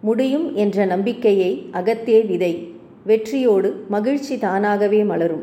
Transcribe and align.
முடியும் 0.00 0.54
என்ற 0.54 0.84
நம்பிக்கையை 0.84 1.68
அகத்தே 1.72 2.26
விதை. 2.26 2.52
வெற்றியோடு 3.04 3.84
மகிழ்ச்சி 3.88 4.38
தானாகவே 4.38 5.04
மலரும். 5.04 5.42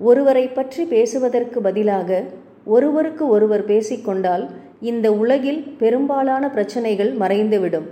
ஒருவரை 0.00 0.48
பற்றி 0.48 0.84
பேசுவதற்கு 0.84 1.60
பதிலாக 1.60 2.24
ஒருவருக்கு 2.64 3.28
ஒருவர் 3.28 3.64
பேசிக்கொண்டால் 3.66 4.44
இந்த 4.80 5.12
உலகில் 5.12 5.62
பெரும்பாலான 5.78 6.50
பிரச்சனைகள் 6.50 7.12
மறைந்துவிடும். 7.12 7.88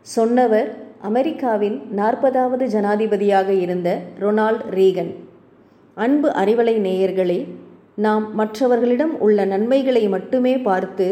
சொன்னவர் 0.00 0.76
அமெரிக்காவின் 1.00 1.82
நாற்பதாவது 1.96 2.64
ஜனாதிபதியாக 2.66 3.48
இருந்த 3.48 3.98
ரொனால்ட் 4.20 4.64
ரீகன். 4.70 5.12
அன்பு 5.94 6.28
அறிவலை 6.28 6.76
நேயர்களே 6.88 7.46
நாம் 7.94 8.34
மற்றவர்களிடம் 8.34 9.20
உள்ள 9.20 9.44
நன்மைகளை 9.44 10.08
மட்டுமே 10.08 10.58
பார்த்து 10.58 11.06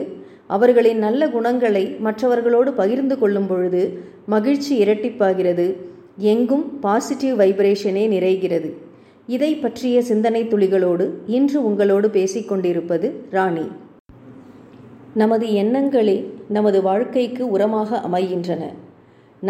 அவர்களின் 0.57 1.01
நல்ல 1.07 1.23
குணங்களை 1.35 1.83
மற்றவர்களோடு 2.07 2.71
பகிர்ந்து 2.81 3.17
கொள்ளும் 3.19 3.49
பொழுது 3.51 3.83
மகிழ்ச்சி 4.27 4.73
இரட்டிப்பாகிறது. 4.85 5.67
எங்கும் 6.33 6.65
பாசிட்டிவ் 6.85 7.35
வைப்ரேஷனே 7.41 8.05
நிறைகிறது. 8.15 8.71
இதை 9.35 9.51
பற்றிய 9.55 9.97
சிந்தனை 10.03 10.43
துளிகளோடு 10.45 11.05
இன்று 11.37 11.59
உங்களோடு 11.69 12.09
பேசிக்கொண்டிருப்பது 12.09 13.09
ராணி. 13.31 13.67
நமது 15.15 15.47
எண்ணங்களே 15.63 16.17
நமது 16.49 16.79
வாழ்க்கைக்கு 16.83 17.45
உரமாக 17.59 18.01
அமைகின்றன. 18.09 18.63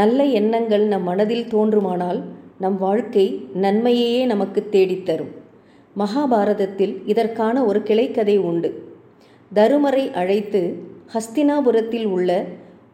நல்ல 0.00 0.20
எண்ணங்கள் 0.40 0.84
நம் 0.92 1.02
மனதில் 1.02 1.48
தோன்றுமானால் 1.54 2.20
நம் 2.58 2.78
வாழ்க்கை 2.78 3.26
நன்மையையே 3.62 4.22
நமக்கு 4.32 4.60
தேடித்தரும் 4.72 5.32
மகாபாரதத்தில் 5.96 6.94
இதற்கான 7.12 7.64
ஒரு 7.64 7.80
கிளைக்கதை 7.88 8.36
உண்டு. 8.50 8.70
தருமரை 9.54 10.04
அழைத்து 10.20 10.60
ஹஸ்தினாபுரத்தில் 11.14 12.04
உள்ள 12.04 12.44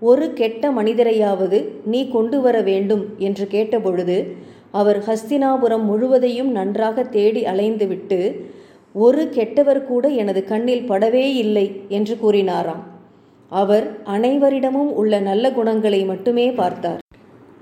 ஒரு 0.01 0.33
கெட்ட 0.33 0.71
மனிதரையாவது 0.71 1.59
நீ 1.85 2.09
கொண்டு 2.09 2.41
வர 2.41 2.61
வேண்டும் 2.61 3.05
என்று 3.19 3.47
கேட்டபொழுது 3.51 4.17
அவர் 4.71 4.99
ஹஸ்தினாபுரம் 4.99 5.85
முழுவதையும் 5.85 6.51
நன்றாக 6.51 7.05
தேடி 7.05 7.43
அலைந்துவிட்டு 7.45 8.19
ஒரு 8.95 9.23
கெட்டவர் 9.35 9.81
கூட 9.85 10.09
எனது 10.09 10.45
கண்ணில் 10.45 10.89
படவே 10.89 11.25
இல்லை 11.35 11.67
என்று 11.89 12.15
கூறினாராம். 12.23 12.83
அவர் 13.49 13.87
அனைவரிடமும் 14.05 14.93
உள்ள 14.93 15.19
நல்ல 15.21 15.53
குணங்களை 15.53 16.05
மட்டுமே 16.05 16.47
பார்த்தார். 16.51 17.03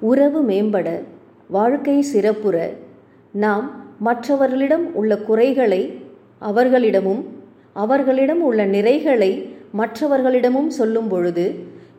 உறவு 0.00 0.40
மேம்பட 0.42 0.88
வாழ்க்கை 1.48 2.02
சிறப்புற 2.02 2.56
நாம் 3.34 3.66
மற்றவர்களிடம் 3.98 4.86
உள்ள 4.92 5.18
குறைகளை 5.18 5.82
அவர்களிடமும் 6.38 7.22
அவர்களிடம் 7.72 8.40
உள்ள 8.40 8.64
நிறைகளை 8.66 9.32
மற்றவர்களிடமும் 9.78 10.70
சொல்லும் 10.78 11.08
பொழுது 11.08 11.44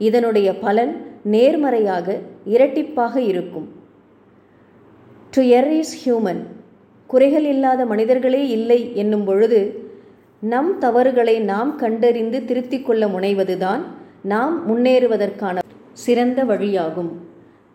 இதனுடைய 0.07 0.49
பலன் 0.65 0.93
நேர்மறையாக 1.33 2.07
இரட்டிப்பாக 2.53 3.15
இருக்கும். 3.31 3.67
டு 5.33 5.41
எர் 5.59 5.71
இஸ் 5.79 5.95
ஹியூமன் 6.01 6.41
குறைகள் 7.09 7.47
இல்லாத 7.53 7.81
மனிதர்களே 7.85 8.43
இல்லை 8.57 8.79
என்னும் 8.95 9.25
பொழுது 9.25 9.59
நம் 10.43 10.71
தவறுகளை 10.79 11.35
நாம் 11.51 11.71
கண்டறிந்து 11.75 12.39
திருத்திக் 12.45 12.85
கொள்ள 12.87 13.03
முனைவதுதான் 13.07 13.83
நாம் 14.33 14.55
முன்னேறுவதற்கான 14.67 15.57
சிறந்த 16.03 16.39
வழியாகும். 16.43 17.11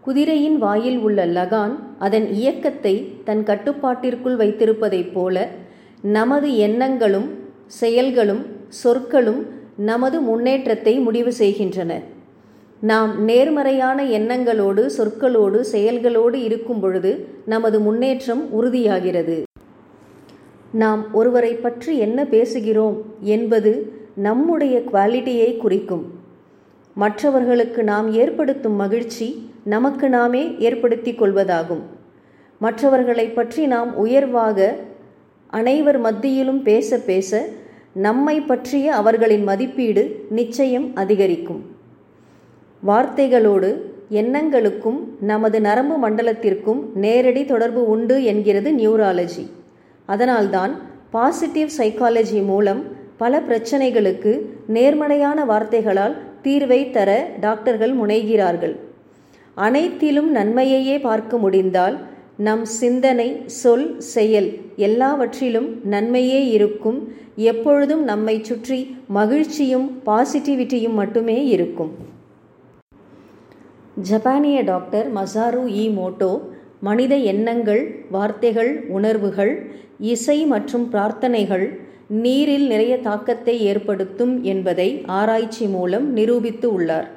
குதிரையின் 0.04 0.58
வாயில் 0.58 0.98
உள்ள 0.98 1.20
லகான் 1.36 1.74
அதன் 1.98 2.26
இயக்கத்தை 2.38 2.94
தன் 3.24 3.42
கட்டுப்பாட்டிற்குள் 3.42 4.36
வைத்திருப்பதைப் 4.42 5.12
போல 5.14 5.46
நமது 6.18 6.50
எண்ணங்களும் 6.66 7.28
செயல்களும் 7.80 8.42
சொற்களும் 8.82 9.40
நமது 9.76 10.20
முன்னேற்றத்தை 10.20 10.98
முடிவு 10.98 11.32
செய்கின்றன. 11.32 12.00
நாம் 12.80 13.24
நேர்மறையான 13.24 14.04
எண்ணங்களோடு 14.04 14.90
சொற்களோடு 14.98 15.64
செயல்களோடு 15.72 16.34
இருக்கும் 16.34 16.80
பொழுது 16.80 17.28
நமது 17.46 17.80
முன்னேற்றம் 17.80 18.42
உறுதியாகிறது. 18.60 19.42
நாம் 20.72 21.12
ஒருவரை 21.12 21.54
பற்றி 21.54 21.98
என்ன 21.98 22.24
பேசுகிறோம் 22.24 22.96
என்பது 23.20 23.92
நம்முடைய 24.14 24.82
குவாலிட்டியை 24.92 25.56
குறிக்கும். 25.56 26.04
மற்றவர்களுக்கு 26.94 27.82
நாம் 27.82 28.12
ஏற்படுத்தும் 28.12 28.74
மகிழ்ச்சி 28.74 29.50
நமக்கு 29.64 30.08
நாமே 30.08 30.54
ஏற்படுத்தி 30.58 31.12
கொள்வதாகும். 31.12 31.82
மற்றவர்களை 32.58 33.26
பற்றி 33.28 33.66
நாம் 33.66 33.96
உயர்வாக 33.96 34.76
அனைவர் 35.46 36.00
மத்தியிலும் 36.00 36.62
பேச 36.62 36.98
பேச 36.98 37.48
நம்மை 37.92 38.40
பற்றிய 38.40 38.94
அவர்களின் 38.94 39.42
மதிப்பீடு 39.42 40.26
நிச்சயம் 40.30 40.90
அதிகரிக்கும். 40.94 41.64
வார்த்தைகளோடு 42.86 43.76
எண்ணங்களுக்கும் 44.10 44.98
நமது 45.20 45.60
நரம்பு 45.60 46.08
மண்டலத்திற்கும் 46.08 46.80
நேரடி 46.94 47.44
தொடர்பு 47.44 47.88
உண்டு 47.88 48.24
என்கிறது 48.24 48.70
நியூராலஜி. 48.70 49.50
அதனால்தான் 50.06 50.80
பாசிட்டிவ் 51.10 51.68
சைக்காலஜி 51.78 52.44
மூலம் 52.44 52.84
பல 53.16 53.40
பிரச்சனைகளுக்கு 53.40 54.40
நேர்மறையான 54.66 55.44
வார்த்தைகளால் 55.44 56.16
தீர்வை 56.42 56.90
தர 56.90 57.30
டாக்டர்கள் 57.40 57.96
முனைகிறார்கள். 57.96 58.76
அனைத்திலும் 59.54 60.34
நன்மையையே 60.34 61.00
பார்க்க 61.00 61.38
முடிந்தால் 61.38 61.98
நம் 62.46 62.62
சிந்தனை 62.80 63.26
சொல் 63.60 63.88
செயல் 64.12 64.48
எல்லாவற்றிலும் 64.86 65.66
நன்மையே 65.92 66.40
இருக்கும். 66.56 67.00
எப்பொழுதும் 67.50 68.04
நம்மை 68.10 68.36
சுற்றி 68.48 68.78
மகிழ்ச்சியும் 69.16 69.86
பாசிட்டிவிட்டியும் 70.06 70.96
மட்டுமே 71.00 71.38
இருக்கும். 71.54 71.92
ஜப்பானிய 74.08 74.58
டாக்டர் 74.70 75.08
மசாரு 75.18 75.62
இ 75.82 75.84
மோட்டோ 75.98 76.32
மனித 76.88 77.14
எண்ணங்கள் 77.32 77.82
வார்த்தைகள் 78.16 78.72
உணர்வுகள் 78.96 79.52
இசை 80.12 80.38
மற்றும் 80.52 80.86
பிரார்த்தனைகள் 80.92 81.66
நீரில் 82.24 82.66
நிறைய 82.72 82.94
தாக்கத்தை 83.08 83.56
ஏற்படுத்தும் 83.72 84.34
என்பதை 84.52 84.88
ஆராய்ச்சி 85.18 85.66
மூலம் 85.74 86.06
நிரூபித்து 86.18 86.68
உள்ளார். 86.76 87.08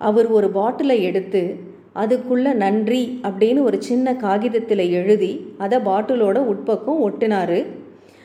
அவர் 0.00 0.28
ஒரு 0.38 0.48
பாட்டிலை 0.58 0.98
எடுத்து 1.10 1.42
அதுக்குள்ள 2.02 2.52
நன்றி 2.52 3.20
அப்படின்னு 3.22 3.62
ஒரு 3.62 3.82
சின்ன 3.82 4.14
காகிதத்தில் 4.16 4.90
எழுதி 4.90 5.32
அதை 5.58 5.78
பாட்டிலோட 5.78 6.38
உட்பக்கம் 6.52 7.02
ஒட்டினார். 7.06 7.66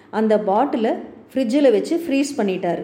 அந்த 0.09 0.39
பாட்டிலை 0.39 0.91
ஃப்ரிட்ஜில் 1.33 1.71
வச்சு 1.71 1.95
ஃப்ரீஸ் 1.97 2.31
பண்ணிட்டார். 2.37 2.81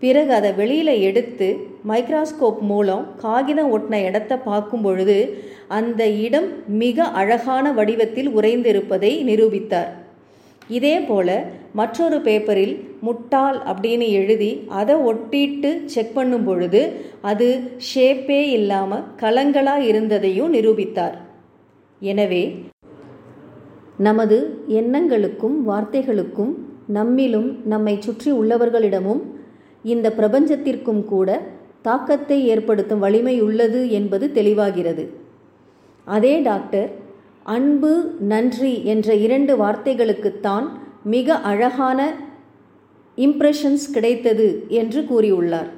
பிறகு 0.00 0.32
அதை 0.32 0.52
வெளியில் 0.52 0.92
எடுத்து 1.08 1.48
மைக்ராஸ்கோப் 1.88 2.60
மூலம் 2.60 3.06
காகிதம் 3.16 3.72
ஒட்டின 3.78 4.04
இடத்த 4.04 4.36
பார்க்கும் 4.36 4.82
பொழுது 4.82 5.44
அந்த 5.68 6.06
இடம் 6.26 6.48
மிக 6.66 7.04
அழகான 7.04 7.72
வடிவத்தில் 7.72 8.30
உறைந்திருப்பதை 8.36 9.12
நிரூபித்தார். 9.30 9.90
இதே 10.76 10.96
போல் 11.08 11.36
மற்றொரு 11.78 12.18
பேப்பரில் 12.26 12.74
முட்டாள் 13.06 13.58
அப்படின்னு 13.70 14.06
எழுதி 14.18 14.50
அதை 14.80 14.94
ஒட்டிட்டு 15.10 15.70
செக் 15.94 16.14
பண்ணும் 16.16 16.46
பொழுது 16.48 16.82
அது 17.30 17.48
ஷேப்பே 17.90 18.40
இல்லாமல் 18.58 19.06
கலங்களாக 19.22 19.86
இருந்ததையும் 19.90 20.52
நிரூபித்தார். 20.56 21.16
எனவே 22.00 22.42
நமது 24.06 24.36
எண்ணங்களுக்கும் 24.80 25.56
வார்த்தைகளுக்கும் 25.70 26.52
நம்மிலும் 26.98 27.50
நம்மை 27.72 27.94
சுற்றி 28.06 28.30
உள்ளவர்களிடமும் 28.40 29.22
இந்த 29.84 30.06
பிரபஞ்சத்திற்கும் 30.18 31.02
கூட 31.12 31.28
தாக்கத்தை 31.88 32.38
ஏற்படுத்தும் 32.52 33.02
வலிமை 33.04 33.36
உள்ளது 33.46 33.80
என்பது 33.98 34.26
தெளிவாகிறது. 34.38 35.04
அதே 36.06 36.34
டாக்டர் 36.48 36.88
அன்பு 37.42 38.14
நன்றி 38.20 38.84
என்ற 38.84 39.14
இரண்டு 39.14 39.56
வார்த்தைகளுக்குத்தான் 39.56 40.68
மிக 41.04 41.34
அழகான 41.34 42.14
இம்ப்ரெஷன்ஸ் 43.16 43.90
கிடைத்தது 43.92 44.64
என்று 44.68 45.00
கூறியுள்ளார். 45.02 45.70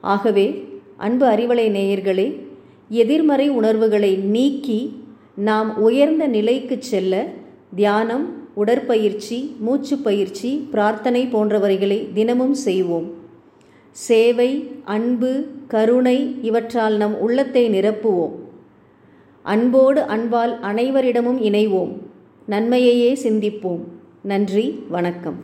ஆகவே 0.00 0.64
அன்பு 0.96 1.26
அறிவலை 1.26 1.68
நேயர்களே 1.70 2.40
எதிர்மறை 2.88 3.48
உணர்வுகளை 3.48 4.16
நீக்கி 4.16 5.04
நாம் 5.34 5.78
உயர்ந்த 5.78 6.26
நிலைக்கு 6.26 6.76
செல்ல 6.78 7.24
தியானம் 7.74 8.44
உடற்பயிற்சி 8.54 9.56
மூச்சு 9.58 9.98
பயிற்சி 9.98 10.68
பிரார்த்தனை 10.70 11.26
போன்றவர்களை 11.26 12.12
தினமும் 12.12 12.54
செய்வோம். 12.54 13.10
சேவை 13.90 14.68
அன்பு 14.84 15.46
கருணை 15.68 16.36
இவற்றால் 16.42 16.96
நம் 16.96 17.20
உள்ளத்தை 17.20 17.68
நிரப்புவோம். 17.68 18.32
அன்போடு 19.46 20.02
அன்பால் 20.02 20.60
அனைவரிடமும் 20.60 21.38
இணைவோம். 21.38 21.92
நன்மையையே 22.48 23.16
சிந்திப்போம். 23.22 23.80
நன்றி 24.22 24.84
வணக்கம். 24.88 25.36